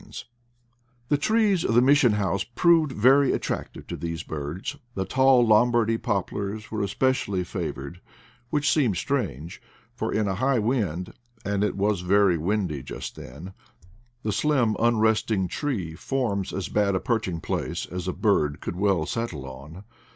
31 0.01 0.11
32 0.11 0.17
IDLE 0.17 0.17
DATS 0.17 0.33
IN 0.33 1.07
PATAGONIA 1.09 1.09
The 1.09 1.27
trees 1.27 1.69
of 1.69 1.75
the 1.75 1.81
Mission 1.85 2.11
House 2.13 2.43
proved 2.43 2.91
very 2.93 3.31
attractive 3.33 3.85
to 3.85 3.95
these* 3.95 4.23
birds; 4.23 4.75
theJftU 4.97 5.45
Lombairdy 5.47 6.01
pop 6.01 6.31
lars 6.31 6.71
were 6.71 6.87
specially 6.87 7.43
favored, 7.43 8.01
which 8.49 8.71
seems 8.73 8.97
strange, 8.97 9.61
for 9.93 10.11
in 10.11 10.27
a 10.27 10.33
high 10.33 10.57
wind 10.57 11.13
(and 11.45 11.63
it 11.63 11.77
was 11.77 12.01
very 12.01 12.39
windy 12.39 12.81
just 12.81 13.15
then) 13.15 13.53
the 14.23 14.31
slim 14.31 14.75
unresting 14.79 15.47
tree 15.47 15.93
forms 15.93 16.51
as 16.51 16.67
bad 16.67 16.95
a 16.95 16.99
perching 16.99 17.39
place 17.39 17.85
as 17.85 18.07
a 18.07 18.13
bird 18.13 18.59
could 18.59 18.77
well 18.77 19.05
settle 19.05 19.45
on. 19.45 19.83